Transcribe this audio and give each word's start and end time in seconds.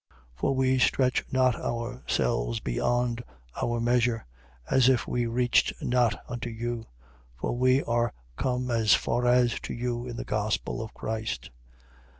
10:14. 0.13 0.17
For 0.33 0.55
we 0.55 0.79
stretch 0.79 1.23
not 1.31 1.55
ourselves 1.57 2.59
beyond 2.59 3.23
our 3.61 3.79
measure, 3.79 4.25
as 4.67 4.89
if 4.89 5.07
we 5.07 5.27
reached 5.27 5.73
not 5.79 6.19
unto 6.27 6.49
you. 6.49 6.87
For 7.39 7.55
we 7.55 7.83
are 7.83 8.11
come 8.35 8.71
as 8.71 8.95
far 8.95 9.27
as 9.27 9.59
to 9.59 9.75
you 9.75 10.07
in 10.07 10.17
the 10.17 10.25
Gospel 10.25 10.81
of 10.81 10.91
Christ. 10.95 11.51